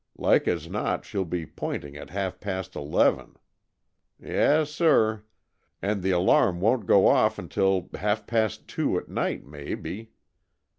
Like 0.17 0.47
as 0.47 0.67
not 0.67 1.05
she'll 1.05 1.25
be 1.25 1.45
pointing 1.45 1.95
at 1.95 2.09
half 2.09 2.39
past 2.39 2.75
eleven. 2.75 3.35
Yes, 4.19 4.71
sir! 4.71 5.25
And 5.79 6.01
the 6.01 6.09
alarm 6.09 6.59
won't 6.59 6.87
go 6.87 7.05
off 7.05 7.37
until 7.37 7.87
half 7.93 8.25
past 8.25 8.67
two 8.67 8.97
at 8.97 9.09
night, 9.09 9.45
maybe. 9.45 10.09